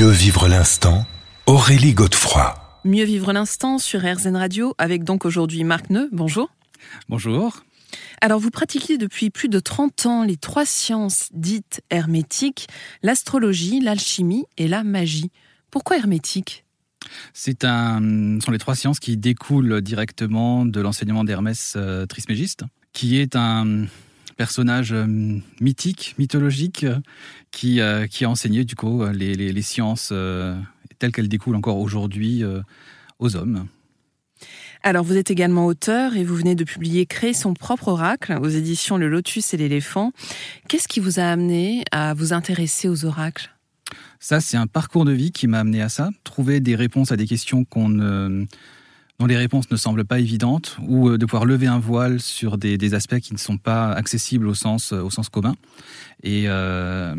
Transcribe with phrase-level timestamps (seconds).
[0.00, 1.04] Mieux vivre l'instant,
[1.44, 2.54] Aurélie Godefroy.
[2.86, 6.08] Mieux vivre l'instant sur RZN Radio avec donc aujourd'hui Marc Neu.
[6.10, 6.48] Bonjour.
[7.10, 7.64] Bonjour.
[8.22, 12.66] Alors, vous pratiquez depuis plus de 30 ans les trois sciences dites hermétiques,
[13.02, 15.30] l'astrologie, l'alchimie et la magie.
[15.70, 16.64] Pourquoi hermétique?
[17.34, 18.00] C'est un,
[18.40, 23.36] ce sont les trois sciences qui découlent directement de l'enseignement d'Hermès euh, Trismégiste, qui est
[23.36, 23.84] un
[24.40, 25.04] personnage euh,
[25.60, 26.86] mythique, mythologique,
[27.50, 30.14] qui, euh, qui a enseigné du coup les, les sciences
[30.98, 32.42] telles qu'elles découlent encore aujourd'hui
[33.18, 33.66] aux hommes.
[34.82, 38.48] Alors, vous êtes également auteur et vous venez de publier Créer son propre oracle aux
[38.48, 40.12] éditions Le Lotus et l'éléphant.
[40.68, 43.50] Qu'est-ce qui vous a amené à vous intéresser aux oracles?
[44.20, 46.08] Ça, c'est un parcours de vie qui m'a amené à ça.
[46.24, 48.46] Trouver des réponses à des questions qu'on
[49.20, 52.58] dont les réponses ne semblent pas évidentes, ou euh, de pouvoir lever un voile sur
[52.58, 55.54] des, aspects qui ne sont pas accessibles au sens, au sens commun,
[56.24, 57.14] et euh,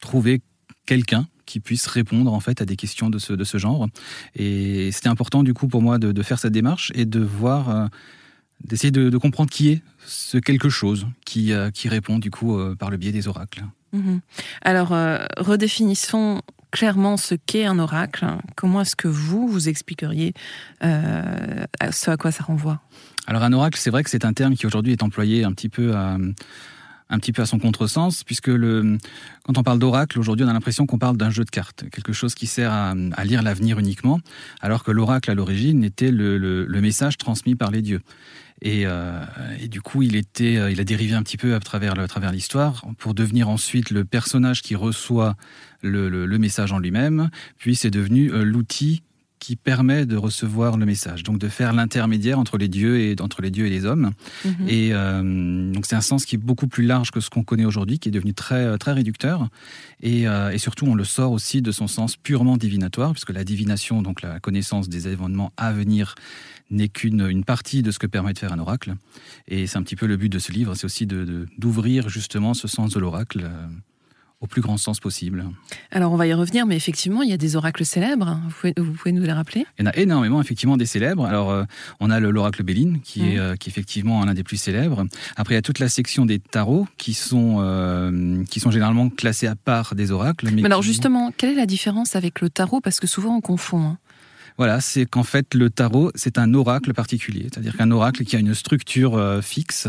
[0.00, 0.42] trouver
[0.84, 3.88] quelqu'un qui puisse répondre en fait à des questions de ce, de ce genre.
[4.34, 7.86] Et c'était important du coup pour moi de, faire cette démarche et de voir, euh,
[8.64, 12.74] d'essayer de, comprendre qui est ce quelque chose qui, euh, qui répond du coup euh,
[12.74, 13.64] par le biais des oracles.
[13.92, 14.20] Mhm.
[14.62, 14.88] Alors
[15.36, 16.42] redéfinissons
[16.74, 18.26] clairement ce qu'est un oracle.
[18.56, 20.34] Comment est-ce que vous, vous expliqueriez
[20.82, 22.80] ce à quoi ça renvoie?
[23.26, 25.68] Alors un oracle, c'est vrai que c'est un terme qui aujourd'hui est employé un petit
[25.68, 26.18] peu à
[27.10, 28.98] un petit peu à son contresens, puisque le,
[29.44, 32.12] quand on parle d'oracle, aujourd'hui, on a l'impression qu'on parle d'un jeu de cartes, quelque
[32.12, 34.20] chose qui sert à, lire l'avenir uniquement,
[34.60, 38.00] alors que l'oracle, à l'origine, était le, message transmis par les dieux.
[38.64, 39.24] Euh,
[39.60, 42.08] et, du coup, il, était, euh, il a dérivé un petit peu à travers, à
[42.08, 45.36] travers l'histoire pour devenir ensuite le personnage qui reçoit
[45.82, 49.02] le, message en lui-même, puis c'est devenu euh, l'outil
[49.44, 53.42] qui permet de recevoir le message, donc de faire l'intermédiaire entre les dieux et entre
[53.42, 54.12] les dieux et les hommes.
[54.42, 54.68] Mhm.
[54.68, 57.66] Et euh, donc c'est un sens qui est beaucoup plus large que ce qu'on connaît
[57.66, 59.48] aujourd'hui, qui est devenu très très réducteur.
[60.00, 63.44] Et, euh, et, surtout, on le sort aussi de son sens purement divinatoire, puisque la
[63.44, 66.14] divination, donc la connaissance des événements à venir,
[66.70, 68.94] n'est qu'une une partie de ce que permet de faire un oracle.
[69.46, 72.54] Et c'est un petit peu le but de ce livre, c'est aussi de d'ouvrir justement
[72.54, 73.44] ce sens de l'oracle.
[74.44, 75.46] Au plus grand sens possible.
[75.90, 78.38] Alors on va y revenir, mais effectivement, il y a des oracles célèbres.
[78.76, 79.64] Vous pouvez, nous les rappeler?
[79.78, 81.24] Il y en a énormément, effectivement, des célèbres.
[81.24, 81.64] Alors euh,
[81.98, 85.06] on a l'oracle Béline, qui, est, euh, qui est effectivement l'un des plus célèbres.
[85.36, 89.08] Après, il y a toute la section des tarots, qui sont, euh, qui sont généralement
[89.08, 90.50] classés à part des oracles.
[90.52, 92.82] Mais, alors justement, quelle est la différence avec le tarot?
[92.82, 93.80] Parce que souvent on confond.
[93.80, 93.98] Hein.
[94.56, 98.38] Voilà, c'est qu'en fait le tarot, c'est un oracle particulier, c'est-à-dire qu'un oracle qui a
[98.38, 99.88] une structure euh, fixe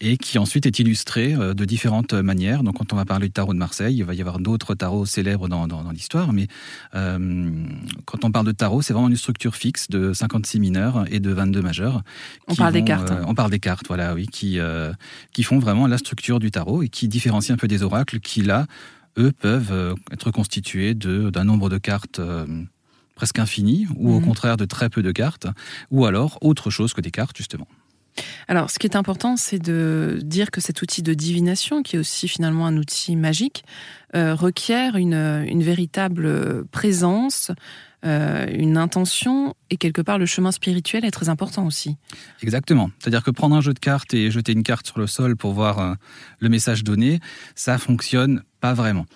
[0.00, 2.62] et qui ensuite est illustré euh, de différentes manières.
[2.62, 5.06] Donc quand on va parler du tarot de Marseille, il va y avoir d'autres tarots
[5.06, 6.46] célèbres dans, l'histoire, mais
[6.94, 7.66] euh,
[8.04, 11.32] quand on parle de tarot, c'est vraiment une structure fixe de 56 mineurs et de
[11.32, 12.02] 22 majeurs.
[12.46, 13.12] On parle des cartes.
[13.26, 14.58] on parle des cartes, voilà, oui, qui,
[15.32, 18.42] qui font vraiment la structure du tarot et qui différencient un peu des oracles qui,
[18.42, 18.66] là,
[19.18, 22.20] eux, peuvent être constitués d'un nombre de cartes
[23.16, 24.26] presque infini, ou au mhm.
[24.26, 25.48] contraire de très peu de cartes,
[25.90, 27.66] ou alors autre chose que des cartes, justement.
[28.48, 31.98] Alors, ce qui est important, c'est de dire que cet outil de divination, qui est
[31.98, 33.64] aussi finalement un outil magique,
[34.14, 37.50] euh, requiert une, une, véritable présence,
[38.04, 41.96] euh, une intention, et quelque part, le chemin spirituel est très important aussi.
[42.42, 42.90] Exactement.
[42.98, 45.52] C'est-à-dire que prendre un jeu de cartes et jeter une carte sur le sol pour
[45.52, 45.94] voir euh,
[46.38, 47.20] le message donné,
[47.54, 49.06] ça fonctionne pas vraiment.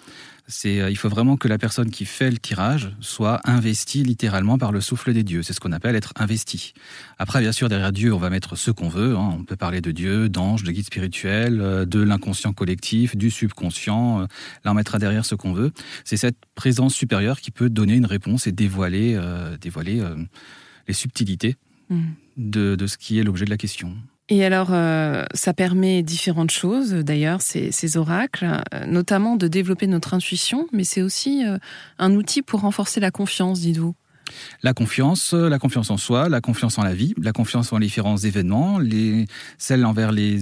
[0.67, 4.73] Euh, il faut vraiment que la personne qui fait le tirage soit investie littéralement par
[4.73, 5.43] le souffle des dieux.
[5.43, 6.73] C'est ce qu'on appelle être investi.
[7.19, 9.17] Après, bien sûr, derrière Dieu, on va mettre ce qu'on veut.
[9.17, 9.37] Hein.
[9.39, 14.23] On peut parler de Dieu, d'ange, de guide spirituel, euh, de l'inconscient collectif, du subconscient.
[14.23, 14.27] Euh,
[14.65, 15.73] là, on mettra derrière ce qu'on veut.
[16.05, 19.19] C'est cette présence supérieure qui peut donner une réponse et dévoiler,
[19.61, 20.03] dévoiler
[20.87, 21.57] les subtilités
[21.89, 22.03] mmh.
[22.37, 23.97] de ce qui est l'objet de la question.
[24.33, 30.15] Et alors, euh, ça permet différentes choses, d'ailleurs, ces, oracles, euh, notamment de développer notre
[30.15, 31.59] intuition, mais c'est aussi euh,
[31.99, 33.97] un outil pour renforcer la confiance, dites-vous.
[34.63, 37.87] La confiance, la confiance en soi, la confiance en la vie, la confiance en les
[37.87, 39.27] différents événements, les,
[39.59, 40.39] celle envers les,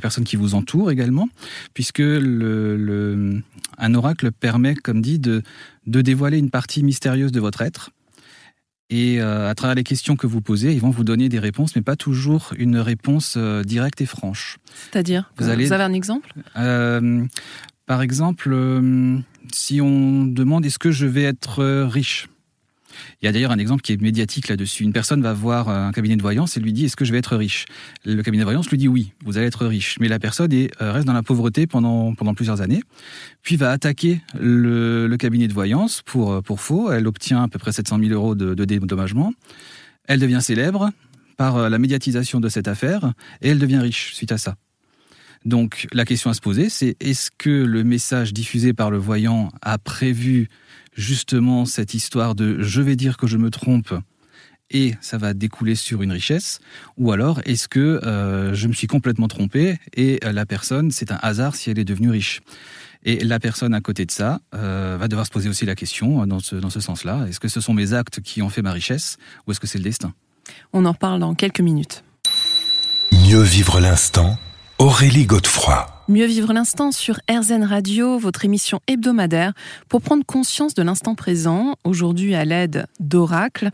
[0.00, 1.28] personnes qui vous entourent également,
[1.74, 5.42] puisque un oracle permet, comme dit, de
[5.86, 7.90] dévoiler une partie mystérieuse de votre être
[8.92, 11.74] et euh, à travers les questions que vous posez, ils vont vous donner des réponses,
[11.74, 14.58] mais pas toujours une réponse euh, directe et franche.
[14.90, 16.34] C'est-à-dire vous, avez un exemple?
[16.56, 17.24] Euh,
[17.86, 18.54] Par exemple,
[19.50, 22.28] si on demande est-ce que je vais être riche?
[23.20, 24.84] Il y a d'ailleurs un exemple qui est médiatique là-dessus.
[24.84, 27.18] Une personne va voir un cabinet de voyance et lui dit Est-ce que je vais
[27.18, 27.66] être riche?
[28.04, 29.96] Le cabinet de voyance lui dit Oui, vous allez être riche.
[30.00, 32.82] Mais la personne euh, reste dans la pauvreté pendant, plusieurs années,
[33.42, 36.90] puis va attaquer le, cabinet de voyance pour, euh, pour faux.
[36.90, 39.32] Elle obtient à peu près 700 000 euros de, de dédommagement.
[40.06, 40.90] Elle devient célèbre
[41.36, 44.56] par euh, la médiatisation de cette affaire et elle devient riche suite à ça.
[45.44, 49.50] Donc la question à se poser, c'est est-ce que le message diffusé par le voyant
[49.60, 50.48] a prévu
[50.94, 53.94] justement cette histoire de je vais dire que je me trompe
[54.70, 56.60] et ça va découler sur une richesse
[56.96, 61.12] Ou alors est-ce que euh, je me suis complètement trompé et euh, la personne, c'est
[61.12, 62.40] un hasard si elle est devenue riche?
[63.04, 66.24] Et la personne à côté de ça euh, va devoir se poser aussi la question
[66.24, 67.26] dans ce, dans ce sens-là.
[67.28, 69.78] Est-ce que ce sont mes actes qui ont fait ma richesse ou est-ce que c'est
[69.78, 70.14] le destin?
[70.72, 72.04] On en reparle dans quelques minutes.
[73.12, 74.38] Mieux vivre l'instant,
[74.82, 75.86] Aurélie Godefroy.
[76.08, 79.52] Mieux vivre l'instant sur RZN Radio, votre émission hebdomadaire
[79.88, 83.70] pour prendre conscience de l'instant présent, aujourd'hui à l'aide d'Oracle.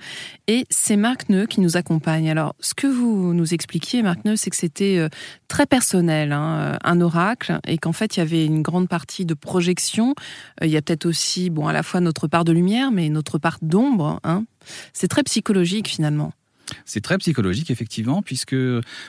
[0.49, 2.29] Et c'est Marc Neu qui nous accompagne.
[2.31, 5.09] Alors, ce que vous nous expliquiez, Marc Neu, c'est que c'était euh,
[5.49, 9.25] très personnel, hein, euh, un oracle, et qu'en fait, il y avait une grande partie
[9.25, 10.15] de projection.
[10.61, 13.09] Euh, il y a peut-être aussi, bon, à la fois notre part de lumière, mais
[13.09, 14.21] notre part d'ombre.
[14.25, 14.45] Hein.
[14.93, 16.35] C'est très psychologique finalement.
[16.85, 18.57] C'est très psychologique, effectivement, puisque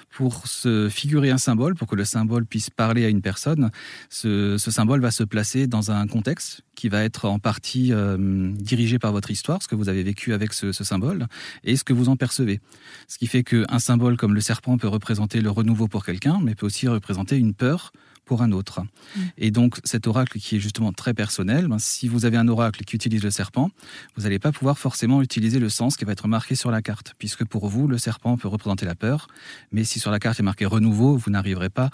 [0.09, 3.71] pour se figurer un symbole, pour que le symbole puisse parler à une personne,
[4.09, 9.00] ce, symbole va se placer dans un contexte qui va être en partie euh, dirigé
[9.00, 11.27] par votre histoire, ce que vous avez vécu avec ce, ce symbole,
[11.63, 12.61] et ce que vous en percevez.
[13.07, 16.56] Ce qui fait qu'un symbole comme le serpent peut représenter le renouveau pour quelqu'un, mais
[16.56, 17.91] peut aussi représenter une peur
[18.29, 18.81] pour un autre.
[18.81, 19.19] Mm.
[19.39, 22.83] Et donc cet oracle qui est justement très personnel, ben, si vous avez un oracle
[22.83, 23.71] qui utilise le serpent,
[24.15, 27.15] vous n'allez pas pouvoir forcément utiliser le sens qui va être marqué sur la carte,
[27.17, 29.29] puisque pour vous, le serpent peut représenter la peur,
[29.71, 31.89] mais si sur la carte est marqué renouveau, vous n'arriverez pas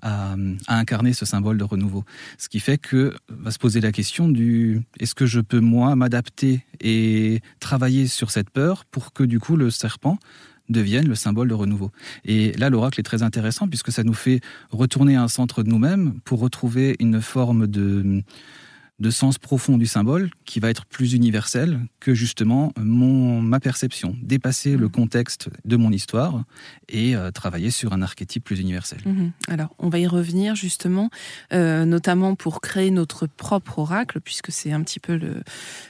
[0.00, 0.36] à,
[0.68, 2.04] incarner ce symbole de renouveau.
[2.38, 5.96] Ce qui fait que va se poser la question du est-ce que je peux moi
[5.96, 10.18] m'adapter et travailler sur cette peur pour que du coup le serpent
[10.70, 11.90] deviennent le symbole de renouveau.
[12.24, 14.40] Et là, l'oracle est très intéressant puisque ça nous fait
[14.70, 18.22] retourner à un centre de nous-mêmes pour retrouver une forme de
[19.00, 24.16] de sens profond du symbole qui va être plus universel que justement mon, ma perception,
[24.22, 24.90] dépasser le mmh.
[24.90, 26.44] contexte de mon histoire
[26.88, 29.00] et euh, travailler sur un archétype plus universel.
[29.04, 29.30] Mmh.
[29.48, 31.10] Alors, on va y revenir justement,
[31.52, 35.42] euh, notamment pour créer notre propre oracle, puisque c'est un petit peu le,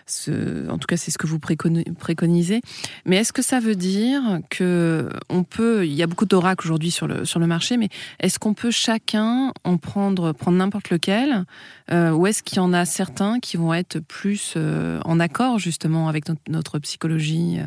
[0.06, 2.60] ce, en tout cas, c'est ce que vous préconisez.
[3.06, 6.90] Mais est-ce que ça veut dire que on peut, il y a beaucoup d'oracles aujourd'hui
[6.90, 7.88] sur le sur le marché, mais
[8.20, 11.44] est-ce qu'on peut chacun en prendre prendre n'importe lequel,
[11.90, 15.58] euh, ou est-ce qu'il y en a certains qui vont être plus euh, en accord
[15.58, 17.64] justement avec notre, psychologie euh.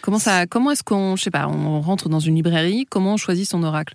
[0.00, 3.16] Comment ça Comment est-ce qu'on, je sais pas, on rentre dans une librairie Comment on
[3.18, 3.94] choisit son oracle?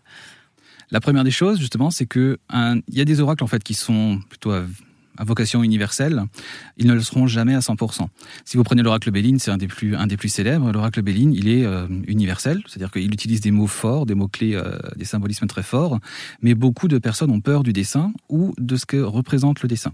[0.92, 3.74] La première des choses, justement, c'est que il y a des oracles en fait qui
[3.74, 4.52] sont plutôt
[5.20, 6.24] à vocation universelle,
[6.78, 8.08] ils ne le seront jamais à 100%.
[8.46, 10.72] Si vous prenez l'oracle Béline, c'est un des plus un des plus célèbres.
[10.72, 14.56] L'oracle Béline, il est euh, universel, c'est-à-dire qu'il utilise des mots forts, des mots clés,
[14.56, 16.00] euh, des symbolismes très forts,
[16.42, 19.92] mais beaucoup de personnes ont peur du dessin ou de ce que représente le dessin.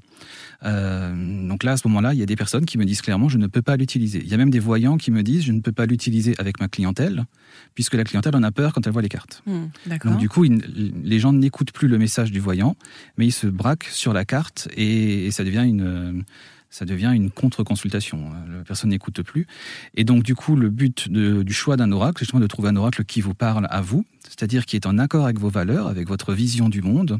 [0.63, 3.27] Euh, donc là, à ce moment-là, il y a des personnes qui me disent clairement,
[3.27, 4.21] je ne peux pas l'utiliser.
[4.23, 6.59] Il y a même des voyants qui me disent, je ne peux pas l'utiliser avec
[6.59, 7.25] ma clientèle,
[7.73, 9.41] puisque la clientèle en a peur quand elle voit les cartes.
[9.47, 9.65] Hmm,
[10.05, 12.75] donc du coup, les gens n'écoutent plus le message du voyant,
[13.17, 16.23] mais ils se braquent sur la carte et et, ça devient une
[16.71, 18.31] ça devient une contre-consultation.
[18.67, 19.47] Personne n'écoute plus.
[19.95, 22.75] Et donc, du coup, le but du choix d'un oracle, c'est justement de trouver un
[22.75, 26.09] oracle qui vous parle à vous, c'est-à-dire qui est en accord avec vos valeurs, avec
[26.09, 27.19] votre vision du monde.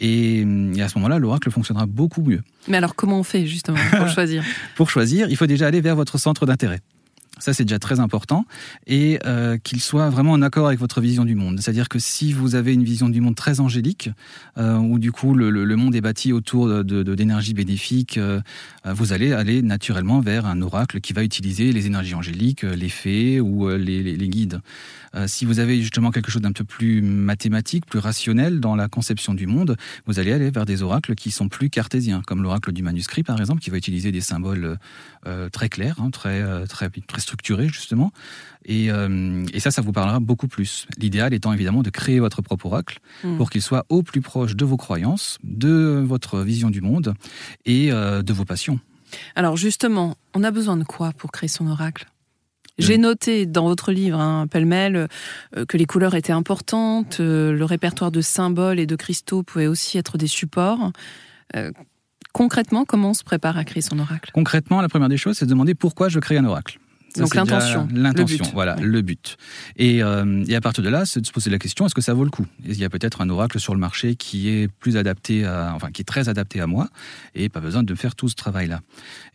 [0.00, 2.40] Et, et à ce moment-là, l'oracle fonctionnera beaucoup mieux.
[2.68, 4.42] Mais alors, comment on fait, justement, pour choisir?
[4.76, 6.80] Pour choisir, il faut déjà aller vers votre centre d'intérêt.
[7.38, 8.46] Ça, c'est déjà très important.
[8.86, 11.60] Et euh, qu'il soit vraiment en accord avec votre vision du monde.
[11.60, 14.10] C'est-à-dire que si vous avez une vision du monde très angélique,
[14.56, 18.40] euh, où du coup le, le, monde est bâti autour de, d'énergies bénéfiques, euh,
[18.86, 22.88] vous allez aller naturellement vers un oracle qui va utiliser les énergies angéliques, euh, les
[22.88, 24.60] fées ou les, les, les guides.
[25.26, 29.34] si vous avez justement quelque chose d'un peu plus mathématique, plus rationnel dans la conception
[29.34, 29.76] du monde,
[30.06, 33.38] vous allez aller vers des oracles qui sont plus cartésiens, comme l'oracle du manuscrit par
[33.40, 34.78] exemple, qui va utiliser des symboles
[35.52, 38.12] très clairs, hein, très, très, très structuré justement.
[38.64, 40.86] Et, euh, et, ça, ça vous parlera beaucoup plus.
[40.98, 43.36] L'idéal étant évidemment de créer votre propre oracle hmm.
[43.36, 47.14] pour qu'il soit au plus proche de vos croyances, de votre vision du monde
[47.64, 48.80] et euh, de vos passions.
[49.34, 52.06] Alors justement, on a besoin de quoi pour créer son oracle?
[52.78, 55.08] J'ai noté dans votre livre, hein, pêle-mêle,
[55.56, 59.96] euh, que les couleurs étaient importantes, le répertoire de symboles et de cristaux pouvait aussi
[59.96, 60.92] être des supports.
[62.36, 64.30] Concrètement, comment on se prépare à créer son oracle?
[64.34, 66.78] Concrètement, la première des choses, c'est de demander pourquoi je crée un oracle.
[67.18, 67.88] Donc l'intention.
[67.92, 69.36] L'intention, voilà, le but.
[69.76, 72.00] Et, euh, et, à partir de là, c'est de se poser la question est-ce que
[72.00, 72.46] ça vaut le coup?
[72.64, 75.90] Il y a peut-être un oracle sur le marché qui est plus adapté à, enfin,
[75.90, 76.88] qui est très adapté à moi,
[77.34, 78.80] et pas besoin de faire tout ce travail-là.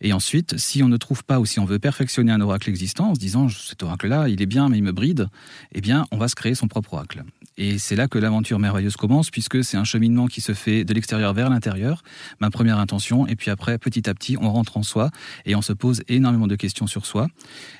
[0.00, 3.10] Et ensuite, si on ne trouve pas ou si on veut perfectionner un oracle existant
[3.10, 5.28] en se disant cet oracle-là, il est bien, mais il me bride,
[5.72, 7.24] eh bien, on va se créer son propre oracle.
[7.58, 10.94] Et c'est là que l'aventure merveilleuse commence, puisque c'est un cheminement qui se fait de
[10.94, 12.02] l'extérieur vers l'intérieur.
[12.40, 15.10] Ma première intention, et puis après, petit à petit, on rentre en soi
[15.44, 17.28] et on se pose énormément de questions sur soi.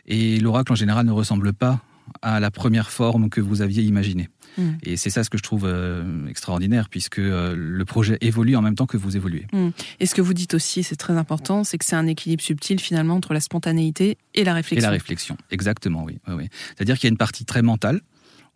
[0.07, 1.81] Et l'oracle en général ne ressemble pas
[2.21, 4.29] à la première forme que vous aviez imaginée.
[4.59, 4.71] Mm.
[4.83, 8.63] Et c'est ça ce que je trouve euh, extraordinaire, puisque euh, le projet évolue en
[8.63, 9.47] même temps que vous évoluez.
[9.53, 9.69] Mm.
[10.01, 12.81] Et ce que vous dites aussi, c'est très important, c'est que c'est un équilibre subtil
[12.81, 14.79] finalement entre la spontanéité et la réflexion.
[14.79, 16.19] Et la réflexion, exactement, oui.
[16.29, 18.01] oui, C'est-à-dire qu'il y a une partie très mentale,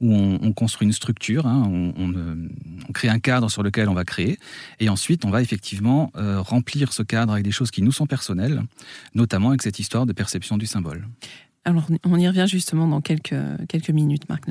[0.00, 4.38] où on, construit une structure, hein, on, crée un cadre sur lequel on va créer,
[4.78, 8.06] et ensuite on va effectivement euh, remplir ce cadre avec des choses qui nous sont
[8.06, 8.62] personnelles,
[9.14, 11.06] notamment avec cette histoire de perception du symbole.
[11.64, 13.34] Alors on y revient justement dans quelques,
[13.68, 14.50] quelques minutes, Marc.